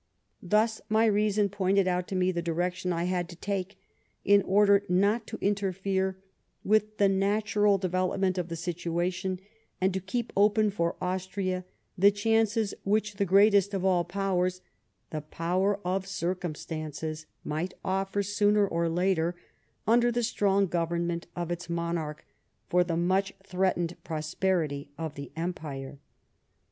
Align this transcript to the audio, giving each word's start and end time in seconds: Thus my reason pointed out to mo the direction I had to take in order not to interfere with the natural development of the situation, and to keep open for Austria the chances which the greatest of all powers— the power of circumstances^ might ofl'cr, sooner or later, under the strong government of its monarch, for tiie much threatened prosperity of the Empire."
Thus 0.41 0.81
my 0.89 1.05
reason 1.05 1.47
pointed 1.47 1.87
out 1.87 2.07
to 2.07 2.15
mo 2.15 2.31
the 2.31 2.41
direction 2.41 2.91
I 2.91 3.03
had 3.03 3.29
to 3.29 3.35
take 3.35 3.79
in 4.25 4.41
order 4.41 4.83
not 4.89 5.27
to 5.27 5.37
interfere 5.41 6.17
with 6.63 6.97
the 6.97 7.07
natural 7.07 7.77
development 7.77 8.39
of 8.39 8.47
the 8.47 8.55
situation, 8.55 9.39
and 9.79 9.93
to 9.93 9.99
keep 9.99 10.33
open 10.35 10.71
for 10.71 10.95
Austria 10.99 11.65
the 11.95 12.09
chances 12.09 12.73
which 12.83 13.17
the 13.17 13.25
greatest 13.25 13.75
of 13.75 13.85
all 13.85 14.03
powers— 14.03 14.61
the 15.11 15.21
power 15.21 15.79
of 15.85 16.05
circumstances^ 16.05 17.27
might 17.43 17.75
ofl'cr, 17.85 18.25
sooner 18.25 18.67
or 18.67 18.89
later, 18.89 19.35
under 19.85 20.11
the 20.11 20.23
strong 20.23 20.65
government 20.65 21.27
of 21.35 21.51
its 21.51 21.69
monarch, 21.69 22.25
for 22.69 22.83
tiie 22.83 22.97
much 22.97 23.33
threatened 23.43 23.95
prosperity 24.03 24.89
of 24.97 25.13
the 25.13 25.31
Empire." 25.35 25.99